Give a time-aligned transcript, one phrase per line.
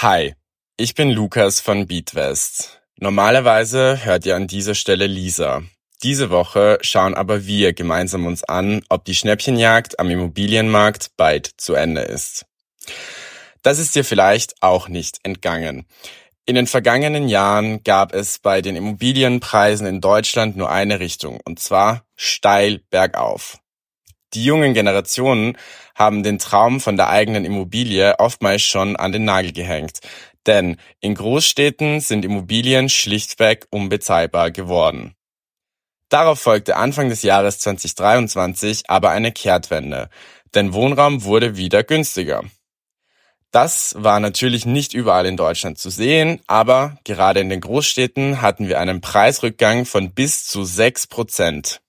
[0.00, 0.36] Hi,
[0.76, 2.80] ich bin Lukas von Beatwest.
[3.00, 5.62] Normalerweise hört ihr an dieser Stelle Lisa.
[6.04, 11.74] Diese Woche schauen aber wir gemeinsam uns an, ob die Schnäppchenjagd am Immobilienmarkt bald zu
[11.74, 12.46] Ende ist.
[13.64, 15.84] Das ist dir vielleicht auch nicht entgangen.
[16.46, 21.58] In den vergangenen Jahren gab es bei den Immobilienpreisen in Deutschland nur eine Richtung, und
[21.58, 23.58] zwar steil bergauf.
[24.34, 25.56] Die jungen Generationen
[25.94, 30.00] haben den Traum von der eigenen Immobilie oftmals schon an den Nagel gehängt.
[30.46, 35.14] Denn in Großstädten sind Immobilien schlichtweg unbezahlbar geworden.
[36.08, 40.08] Darauf folgte Anfang des Jahres 2023 aber eine Kehrtwende,
[40.54, 42.44] denn Wohnraum wurde wieder günstiger.
[43.50, 48.68] Das war natürlich nicht überall in Deutschland zu sehen, aber gerade in den Großstädten hatten
[48.68, 51.80] wir einen Preisrückgang von bis zu sechs Prozent.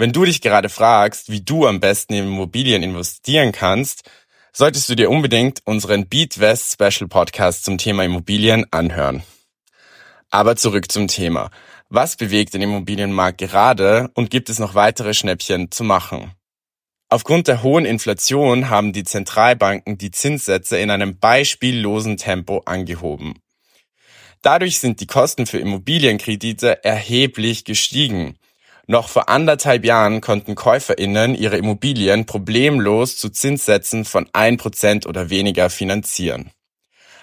[0.00, 4.08] Wenn du dich gerade fragst, wie du am besten in Immobilien investieren kannst,
[4.50, 9.22] solltest du dir unbedingt unseren Beat West Special Podcast zum Thema Immobilien anhören.
[10.30, 11.50] Aber zurück zum Thema.
[11.90, 16.32] Was bewegt den Immobilienmarkt gerade und gibt es noch weitere Schnäppchen zu machen?
[17.10, 23.34] Aufgrund der hohen Inflation haben die Zentralbanken die Zinssätze in einem beispiellosen Tempo angehoben.
[24.40, 28.38] Dadurch sind die Kosten für Immobilienkredite erheblich gestiegen.
[28.86, 35.30] Noch vor anderthalb Jahren konnten KäuferInnen ihre Immobilien problemlos zu Zinssätzen von ein Prozent oder
[35.30, 36.50] weniger finanzieren.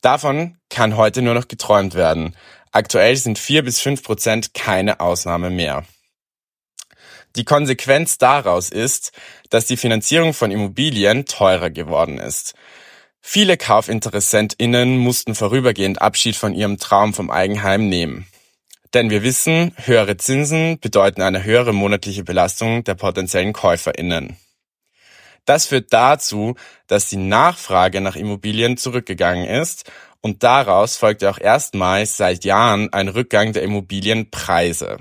[0.00, 2.36] Davon kann heute nur noch geträumt werden.
[2.70, 5.84] Aktuell sind vier bis fünf Prozent keine Ausnahme mehr.
[7.36, 9.12] Die Konsequenz daraus ist,
[9.50, 12.54] dass die Finanzierung von Immobilien teurer geworden ist.
[13.20, 18.26] Viele KaufinteressentInnen mussten vorübergehend Abschied von ihrem Traum vom Eigenheim nehmen.
[18.94, 24.36] Denn wir wissen, höhere Zinsen bedeuten eine höhere monatliche Belastung der potenziellen KäuferInnen.
[25.44, 26.56] Das führt dazu,
[26.86, 29.90] dass die Nachfrage nach Immobilien zurückgegangen ist
[30.20, 34.98] und daraus folgt auch erstmals seit Jahren ein Rückgang der Immobilienpreise.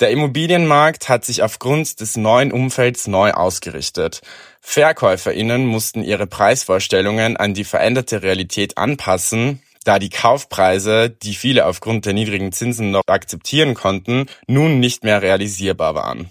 [0.00, 4.20] Der Immobilienmarkt hat sich aufgrund des neuen Umfelds neu ausgerichtet.
[4.60, 12.04] VerkäuferInnen mussten ihre Preisvorstellungen an die veränderte Realität anpassen da die Kaufpreise, die viele aufgrund
[12.04, 16.28] der niedrigen Zinsen noch akzeptieren konnten, nun nicht mehr realisierbar waren.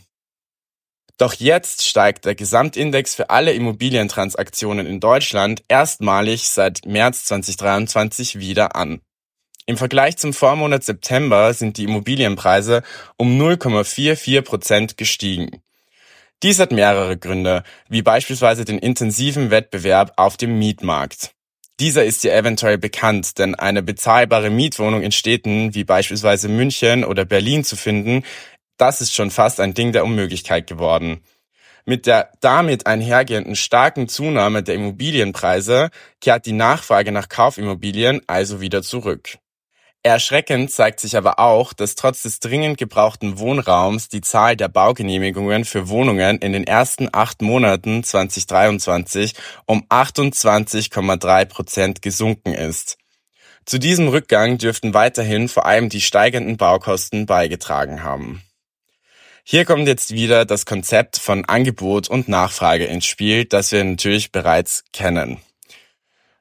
[1.17, 8.75] Doch jetzt steigt der Gesamtindex für alle Immobilientransaktionen in Deutschland erstmalig seit März 2023 wieder
[8.75, 9.01] an.
[9.65, 12.83] Im Vergleich zum Vormonat September sind die Immobilienpreise
[13.17, 15.63] um 0,44 Prozent gestiegen.
[16.43, 21.33] Dies hat mehrere Gründe, wie beispielsweise den intensiven Wettbewerb auf dem Mietmarkt.
[21.79, 27.23] Dieser ist dir eventuell bekannt, denn eine bezahlbare Mietwohnung in Städten wie beispielsweise München oder
[27.23, 28.23] Berlin zu finden,
[28.77, 31.21] das ist schon fast ein Ding der Unmöglichkeit geworden.
[31.85, 35.89] Mit der damit einhergehenden starken Zunahme der Immobilienpreise
[36.19, 39.37] kehrt die Nachfrage nach Kaufimmobilien also wieder zurück.
[40.07, 45.65] Erschreckend zeigt sich aber auch, dass trotz des dringend gebrauchten Wohnraums die Zahl der Baugenehmigungen
[45.65, 49.33] für Wohnungen in den ersten acht Monaten 2023
[49.65, 52.97] um 28,3 Prozent gesunken ist.
[53.65, 58.41] Zu diesem Rückgang dürften weiterhin vor allem die steigenden Baukosten beigetragen haben.
[59.43, 64.31] Hier kommt jetzt wieder das Konzept von Angebot und Nachfrage ins Spiel, das wir natürlich
[64.31, 65.41] bereits kennen.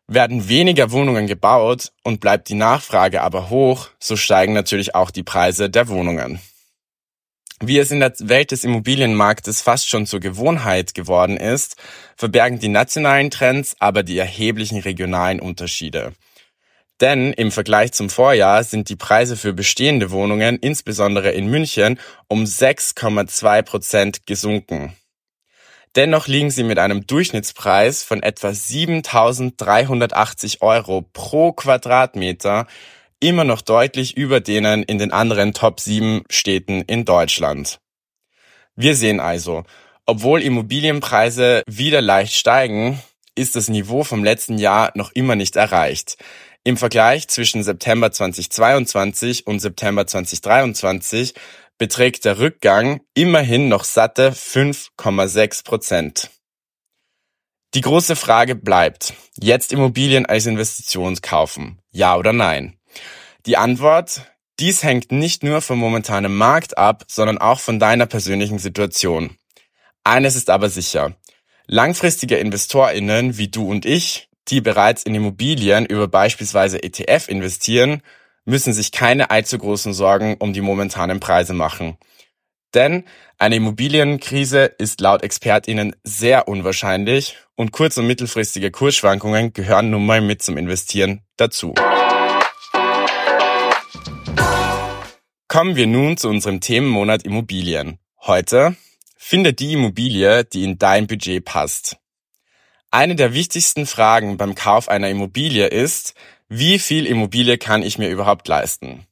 [0.08, 5.24] Werden weniger Wohnungen gebaut und bleibt die Nachfrage aber hoch, so steigen natürlich auch die
[5.24, 6.40] Preise der Wohnungen.
[7.60, 11.76] Wie es in der Welt des Immobilienmarktes fast schon zur Gewohnheit geworden ist,
[12.14, 16.12] verbergen die nationalen Trends aber die erheblichen regionalen Unterschiede.
[17.00, 21.98] Denn im Vergleich zum Vorjahr sind die Preise für bestehende Wohnungen insbesondere in München
[22.28, 24.94] um 6,2 Prozent gesunken.
[25.94, 32.66] Dennoch liegen sie mit einem Durchschnittspreis von etwa 7.380 Euro pro Quadratmeter
[33.20, 37.78] immer noch deutlich über denen in den anderen Top 7 Städten in Deutschland.
[38.74, 39.64] Wir sehen also,
[40.04, 43.00] obwohl Immobilienpreise wieder leicht steigen,
[43.34, 46.16] ist das Niveau vom letzten Jahr noch immer nicht erreicht.
[46.64, 51.34] Im Vergleich zwischen September 2022 und September 2023
[51.78, 56.30] beträgt der Rückgang immerhin noch satte 5,6 Prozent.
[57.74, 62.78] Die große Frage bleibt, jetzt Immobilien als Investition kaufen, ja oder nein?
[63.44, 64.22] Die Antwort,
[64.58, 69.36] dies hängt nicht nur vom momentanen Markt ab, sondern auch von deiner persönlichen Situation.
[70.04, 71.14] Eines ist aber sicher.
[71.66, 78.02] Langfristige InvestorInnen wie du und ich, die bereits in Immobilien über beispielsweise ETF investieren,
[78.46, 81.98] müssen sich keine allzu großen Sorgen um die momentanen Preise machen.
[82.74, 83.04] Denn
[83.38, 90.20] eine Immobilienkrise ist laut ExpertInnen sehr unwahrscheinlich und kurz- und mittelfristige Kursschwankungen gehören nun mal
[90.20, 91.74] mit zum Investieren dazu.
[95.48, 97.98] Kommen wir nun zu unserem Themenmonat Immobilien.
[98.20, 98.76] Heute
[99.16, 101.96] finde die Immobilie, die in dein Budget passt.
[102.90, 106.14] Eine der wichtigsten Fragen beim Kauf einer Immobilie ist,
[106.48, 109.06] wie viel Immobilie kann ich mir überhaupt leisten?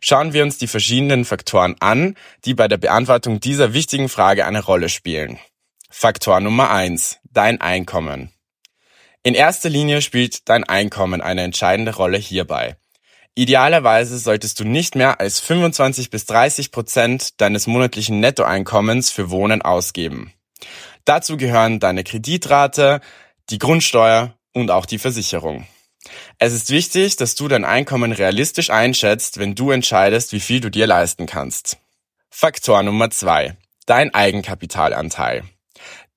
[0.00, 2.14] schauen wir uns die verschiedenen Faktoren an,
[2.44, 5.38] die bei der Beantwortung dieser wichtigen Frage eine Rolle spielen.
[5.90, 8.30] Faktor Nummer eins: Dein Einkommen.
[9.22, 12.76] In erster Linie spielt dein Einkommen eine entscheidende Rolle hierbei.
[13.34, 19.62] Idealerweise solltest du nicht mehr als 25 bis 30 Prozent deines monatlichen Nettoeinkommens für Wohnen
[19.62, 20.32] ausgeben.
[21.04, 23.00] Dazu gehören deine Kreditrate,
[23.50, 25.66] die Grundsteuer und auch die Versicherung.
[26.38, 30.70] Es ist wichtig, dass du dein Einkommen realistisch einschätzt, wenn du entscheidest, wie viel du
[30.70, 31.78] dir leisten kannst.
[32.30, 33.56] Faktor Nummer zwei:
[33.86, 35.44] Dein Eigenkapitalanteil.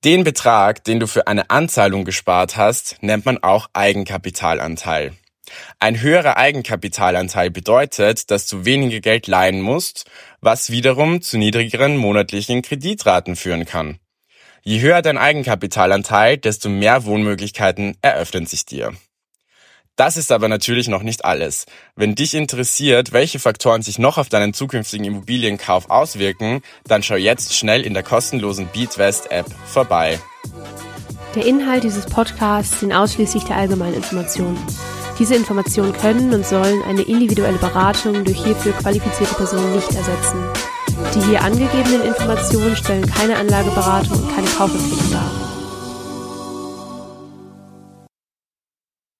[0.04, 5.12] Den Betrag, den du für eine Anzahlung gespart hast, nennt man auch Eigenkapitalanteil.
[5.78, 10.10] Ein höherer Eigenkapitalanteil bedeutet, dass du weniger Geld leihen musst,
[10.40, 13.98] was wiederum zu niedrigeren monatlichen Kreditraten führen kann.
[14.62, 18.92] Je höher dein Eigenkapitalanteil, desto mehr Wohnmöglichkeiten eröffnen sich dir.
[19.96, 21.66] Das ist aber natürlich noch nicht alles.
[21.96, 27.54] Wenn dich interessiert, welche Faktoren sich noch auf deinen zukünftigen Immobilienkauf auswirken, dann schau jetzt
[27.54, 30.18] schnell in der kostenlosen BeatWest App vorbei.
[31.34, 34.56] Der Inhalt dieses Podcasts dient ausschließlich der allgemeinen Information.
[35.18, 40.42] Diese Informationen können und sollen eine individuelle Beratung durch hierfür qualifizierte Personen nicht ersetzen.
[41.14, 45.41] Die hier angegebenen Informationen stellen keine Anlageberatung und keine Kaufempfehlung dar.